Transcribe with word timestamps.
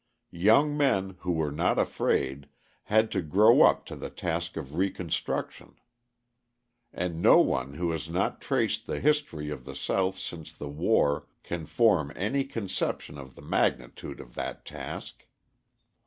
Young 0.33 0.75
men, 0.75 1.17
who 1.19 1.31
were 1.33 1.51
not 1.51 1.77
afraid, 1.77 2.49
had 2.85 3.11
to 3.11 3.21
grow 3.21 3.61
up 3.61 3.85
to 3.85 3.95
the 3.95 4.09
task 4.09 4.57
of 4.57 4.73
reconstruction. 4.73 5.75
And 6.91 7.21
no 7.21 7.39
one 7.39 7.75
who 7.75 7.91
has 7.91 8.09
not 8.09 8.41
traced 8.41 8.87
the 8.87 8.99
history 8.99 9.51
of 9.51 9.63
the 9.63 9.75
South 9.75 10.17
since 10.17 10.51
the 10.51 10.69
war 10.69 11.27
can 11.43 11.67
form 11.67 12.11
any 12.15 12.43
conception 12.45 13.19
of 13.19 13.35
the 13.35 13.43
magnitude 13.43 14.19
of 14.19 14.33
that 14.33 14.65
task. 14.65 15.27